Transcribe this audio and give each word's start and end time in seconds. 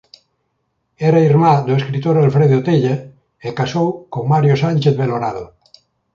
Era 1.09 1.19
irmá 1.29 1.53
do 1.65 1.73
escritor 1.79 2.15
Alfredo 2.17 2.59
Tella 2.67 2.95
e 3.47 3.49
casou 3.59 3.87
con 4.13 4.23
Mario 4.31 4.55
Sánchez 4.63 4.93
Belorado. 5.01 5.45